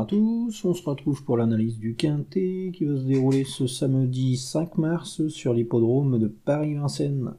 [0.00, 4.38] à tous, on se retrouve pour l'analyse du Quintet qui va se dérouler ce samedi
[4.38, 7.34] 5 mars sur l'hippodrome de Paris-Vincennes.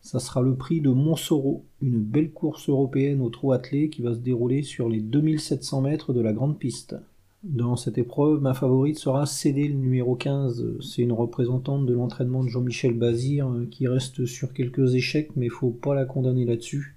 [0.00, 4.14] Ça sera le prix de Montsoro, une belle course européenne au trot attelé qui va
[4.14, 6.96] se dérouler sur les 2700 mètres de la grande piste.
[7.42, 10.78] Dans cette épreuve, ma favorite sera CD le numéro 15.
[10.80, 15.50] C'est une représentante de l'entraînement de Jean-Michel Bazir euh, qui reste sur quelques échecs, mais
[15.50, 16.96] faut pas la condamner là-dessus.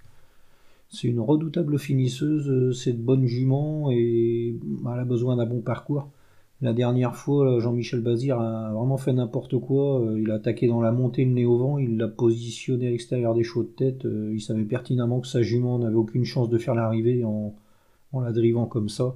[0.93, 5.59] C'est une redoutable finisseuse, euh, c'est de bonne jument et elle a besoin d'un bon
[5.59, 6.11] parcours.
[6.61, 10.01] La dernière fois, Jean-Michel Bazir a vraiment fait n'importe quoi.
[10.01, 12.91] Euh, il a attaqué dans la montée le nez au vent, il l'a positionné à
[12.91, 14.05] l'extérieur des chauds de tête.
[14.05, 17.55] Euh, il savait pertinemment que sa jument n'avait aucune chance de faire l'arrivée en,
[18.11, 19.15] en la drivant comme ça.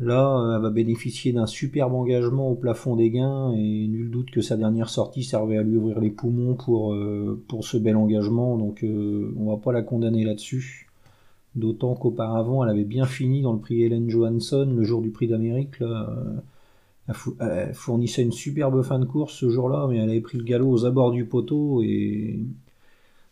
[0.00, 4.40] Là, elle va bénéficier d'un superbe engagement au plafond des gains et nul doute que
[4.40, 8.56] sa dernière sortie servait à lui ouvrir les poumons pour, euh, ce bel engagement.
[8.56, 10.88] Donc euh, on va pas la condamner là-dessus.
[11.54, 15.28] D'autant qu'auparavant, elle avait bien fini dans le prix Helen Johansson, le jour du prix
[15.28, 15.82] d'Amérique.
[17.40, 20.70] Elle fournissait une superbe fin de course ce jour-là, mais elle avait pris le galop
[20.70, 22.40] aux abords du poteau et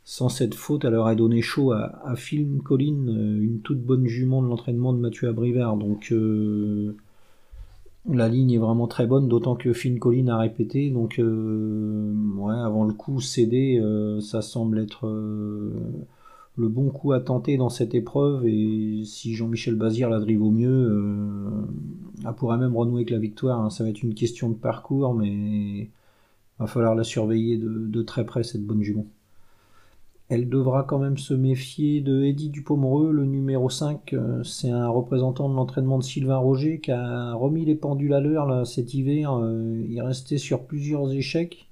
[0.09, 4.07] sans cette faute, elle aurait donné chaud à, à Phil Collin, euh, une toute bonne
[4.07, 5.77] jument de l'entraînement de Mathieu Abrivard.
[5.77, 6.97] Donc euh,
[8.11, 10.89] la ligne est vraiment très bonne, d'autant que Phil Collin a répété.
[10.89, 12.15] Donc euh,
[12.49, 13.83] avant le coup cédé,
[14.23, 18.47] ça semble être le bon coup à tenter dans cette épreuve.
[18.47, 21.67] Et si Jean-Michel Bazir la drive au mieux,
[22.27, 23.61] elle pourrait même renouer avec la victoire.
[23.61, 23.69] Hein.
[23.69, 25.91] Ça va être une question de parcours, mais
[26.59, 29.05] va falloir la surveiller de très près cette bonne jument.
[30.29, 34.13] Elle devra quand même se méfier de Eddie Dupomereux, le numéro 5.
[34.13, 38.21] Euh, c'est un représentant de l'entraînement de Sylvain Roger qui a remis les pendules à
[38.21, 39.33] l'heure cet hiver.
[39.35, 41.67] Euh, il restait sur plusieurs échecs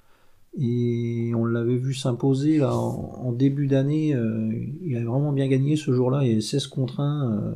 [0.59, 4.15] et on l'avait vu s'imposer en, début d'année.
[4.15, 4.51] Euh,
[4.83, 6.25] il avait vraiment bien gagné ce jour-là.
[6.25, 7.55] Il avait 16 contre 1.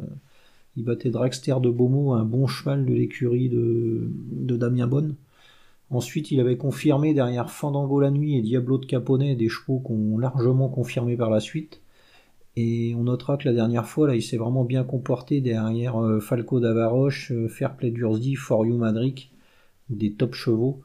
[0.76, 5.14] Il battait Dragster de Beaumont, un bon cheval de l'écurie de, de Damien Bonne.
[5.90, 10.18] Ensuite, il avait confirmé derrière Fandango la nuit et Diablo de Caponnet des chevaux qu'on
[10.18, 11.82] largement confirmé par la suite.
[12.56, 16.20] Et on notera que la dernière fois, là, il s'est vraiment bien comporté derrière euh,
[16.20, 19.32] Falco d'Avaroche, euh, Fairplay d'Urzdi, For You Madric,
[19.88, 20.80] des top chevaux.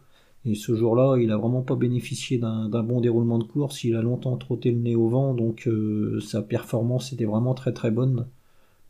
[0.45, 3.83] Et ce jour-là, il a vraiment pas bénéficié d'un bon déroulement de course.
[3.83, 7.73] Il a longtemps trotté le nez au vent, donc euh, sa performance était vraiment très
[7.73, 8.27] très bonne.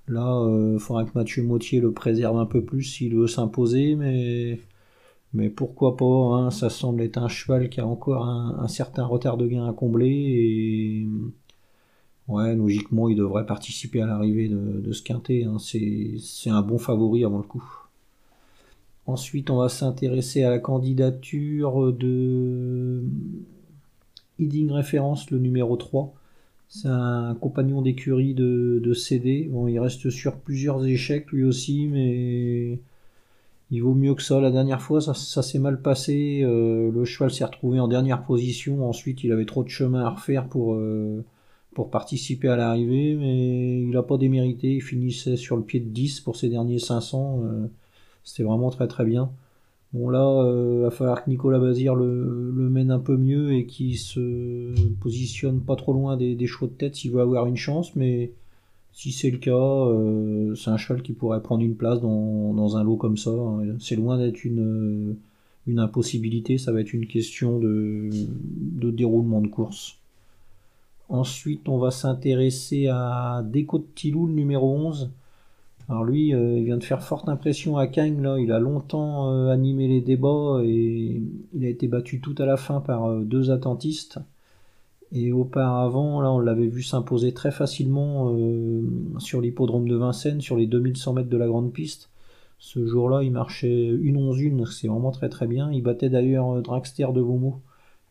[0.08, 4.59] Là, il faudra que Mathieu Mautier le préserve un peu plus s'il veut s'imposer, mais
[5.34, 9.38] mais pourquoi pas, hein, ça semble être un cheval qui a encore un, certain retard
[9.38, 11.08] de gain à combler et
[12.28, 15.44] ouais, logiquement il devrait participer à l'arrivée de, ce quintet.
[15.44, 15.58] Hein.
[15.59, 17.64] C'est un bon favori avant le coup.
[19.08, 23.03] Ensuite, on va s'intéresser à la candidature de
[24.40, 26.14] Heading Référence, le numéro 3.
[26.69, 29.47] C'est un compagnon d'écurie de, de CD.
[29.52, 32.80] Bon, il reste sur plusieurs échecs lui aussi, mais
[33.72, 34.40] il vaut mieux que ça.
[34.40, 36.42] La dernière fois, ça, s'est mal passé.
[36.44, 38.88] Euh, le cheval s'est retrouvé en dernière position.
[38.88, 41.24] Ensuite, il avait trop de chemin à refaire pour, euh,
[41.92, 44.76] participer à l'arrivée, mais il n'a pas démérité.
[44.76, 47.42] Il finissait sur le pied de 10 pour ses derniers 500.
[47.44, 47.68] Euh,
[48.24, 49.31] c'était vraiment très très bien.
[49.94, 50.44] Bon là,
[50.78, 55.62] il va falloir que Nicolas Bazir le, mène un peu mieux et qu'il se positionne
[55.62, 58.34] pas trop loin des, des chevaux de tête s'il veut avoir une chance, mais
[58.95, 62.83] si c'est le cas, euh, c'est un cheval qui pourrait prendre une place dans, un
[62.83, 63.29] lot comme ça.
[63.29, 63.75] Hein.
[63.78, 65.17] C'est loin d'être une,
[65.67, 68.09] une impossibilité, ça va être une question de,
[68.91, 69.97] déroulement de course.
[71.09, 75.11] Ensuite, on va s'intéresser à Déco de le numéro 11.
[75.89, 78.39] Alors lui, euh, il vient de faire forte impression à Cagnes, là.
[78.39, 81.22] il a longtemps euh, animé les débats et
[81.53, 84.19] il a été battu tout à la fin par deux attentistes.
[85.16, 88.84] Et auparavant, là, on l'avait vu s'imposer très facilement euh,
[89.18, 92.09] sur l'hippodrome de Vincennes, sur les 2100 mètres de la grande piste.
[92.59, 95.72] Ce jour-là, il marchait une 11 1 c'est vraiment très très bien.
[95.72, 97.62] Il battait d'ailleurs euh, Dragster de Beaumont,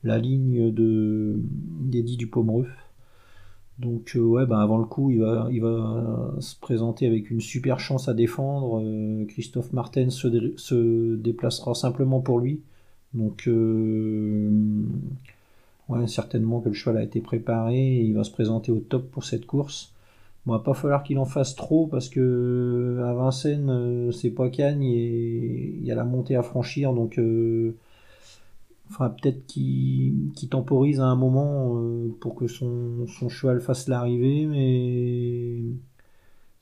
[0.02, 1.34] la ligne de
[1.82, 2.68] d'Eddie du Pomereux.
[3.78, 7.40] Donc euh, ouais, ben avant le coup, il va, il va se présenter avec une
[7.42, 8.82] super chance à défendre.
[9.28, 12.62] Christophe Martin se, se, déplacera simplement pour lui.
[13.12, 13.46] Donc
[15.88, 19.24] Ouais, certainement que le cheval a été préparé il va se présenter au top pour
[19.24, 19.92] cette course.
[20.46, 24.48] Bon, va pas falloir qu'il en fasse trop parce que à Vincennes, euh, c'est pas
[24.50, 27.74] Cagne et il y a la montée à franchir donc euh,
[28.98, 35.60] peut-être qu'il temporise à un moment euh, pour que son, cheval fasse l'arrivée, mais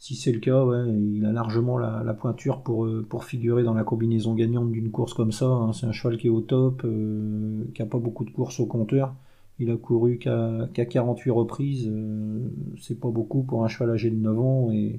[0.03, 3.85] si c'est le cas, il a largement la, pointure pour, euh, pour figurer dans la
[3.85, 5.47] combinaison gagnante d'une course comme ça.
[5.47, 5.73] Hein.
[5.73, 8.67] C'est un cheval qui est au top, euh, qui a pas beaucoup de courses au
[8.67, 9.15] compteur.
[9.61, 12.51] Il a couru qu'à 48 reprises, euh,
[12.81, 14.99] c'est pas beaucoup pour un cheval âgé de 9 ans et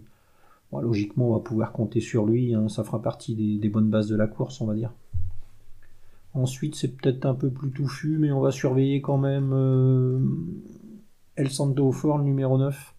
[0.71, 2.55] logiquement, on va pouvoir compter sur lui.
[2.55, 2.69] Hein.
[2.69, 4.93] ça fera partie des, bonnes bases de la course, on va dire.
[6.33, 10.19] Ensuite, c'est peut-être un peu plus touffu, mais on va surveiller quand même euh,
[11.35, 12.93] El Santo Fort, numéro 9.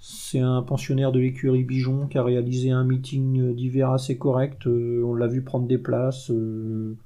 [0.00, 4.66] C'est un pensionnaire de l'écurie Bijon qui a réalisé un meeting d'hiver assez correct.
[4.66, 6.30] Euh, on l'a vu prendre des places.
[6.30, 6.96] Euh,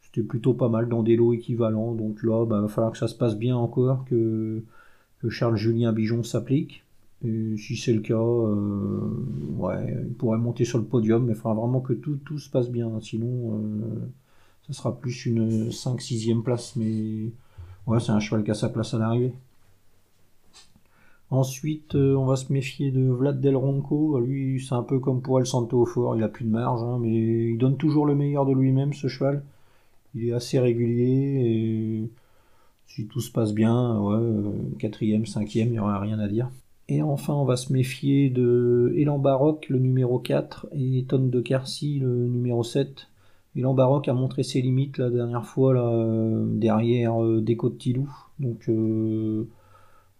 [0.00, 1.94] c'était plutôt pas mal dans des lots équivalents.
[1.94, 4.64] Donc là, il bah, va falloir que ça se passe bien encore, que,
[5.20, 6.84] que Charles Julien Bijon s'applique.
[7.24, 9.00] Et si c'est le cas, euh,
[9.58, 12.50] ouais, il pourrait monter sur le podium, mais il faudra vraiment que tout, tout se
[12.50, 12.90] passe bien.
[13.00, 13.60] Sinon,
[14.66, 16.74] ça sera plus une 5-6e place.
[16.74, 17.30] Mais
[17.86, 19.32] ouais, c'est un cheval qui a sa place à l'arrivée.
[21.30, 24.20] Ensuite, euh, on va se méfier de Vlad Del Ronco.
[24.20, 26.82] Lui, c'est un peu comme pour El Santo au fort, il a plus de marge,
[26.82, 29.42] hein, mais il donne toujours le meilleur de lui-même, ce cheval.
[30.14, 32.10] Il est assez régulier et
[32.86, 36.48] si tout se passe bien, euh, quatrième, cinquième, il n'y aura rien à dire.
[36.88, 41.40] Et enfin, on va se méfier de Elan Baroque, le numéro 4, et Tonne de
[41.40, 43.08] Quercy, le numéro 7.
[43.56, 48.08] Elan Baroque a montré ses limites la dernière fois euh, derrière Déco de Tilou.
[48.38, 48.70] Donc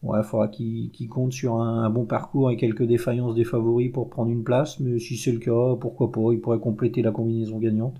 [0.03, 4.09] Ouais, il faudra qu'il compte sur un, bon parcours et quelques défaillances des favoris pour
[4.11, 7.59] prendre une place, mais si c'est le cas, pourquoi pas, il pourrait compléter la combinaison
[7.59, 7.97] gagnante.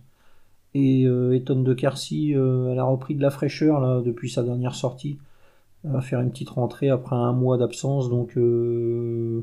[0.75, 4.75] Et euh, de Carcy, euh, elle a repris de la fraîcheur là, depuis sa dernière
[4.75, 5.19] sortie.
[5.85, 9.43] Elle va faire une petite rentrée après un mois d'absence, donc euh,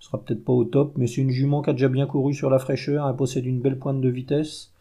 [0.00, 2.50] sera peut-être pas au top, mais c'est une jument qui a déjà bien couru sur
[2.50, 4.72] la fraîcheur, elle possède une belle pointe de vitesse.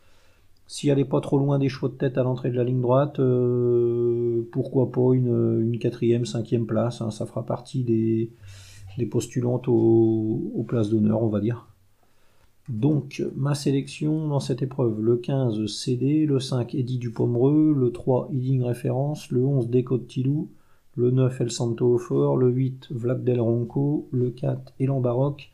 [0.68, 2.82] Si elle n'est pas trop loin des chevaux de tête à l'entrée de la ligne
[2.82, 7.02] droite, euh, pourquoi pas une, quatrième, cinquième place.
[7.02, 8.32] Hein, ça fera partie des,
[9.10, 11.68] postulantes aux, places d'honneur, on va dire.
[12.68, 18.30] Donc, ma sélection dans cette épreuve, le 15 CD, le 5 Eddie Dupomereux, le 3
[18.34, 20.50] Eating Référence, le 11 Déco de Tilou,
[20.96, 25.52] le 9 El Santo au fort, le 8 Vlad Del Ronco, le 4 Elan Baroque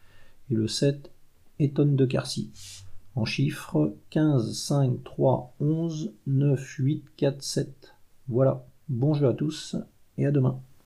[0.50, 1.12] et le 7
[1.60, 2.50] Eton de Carcy
[3.16, 7.96] en chiffres 15, 5, 3, 11, 9, 8, 4, 7.
[8.28, 9.75] Voilà, bon jeu à tous
[10.18, 10.62] et à demain.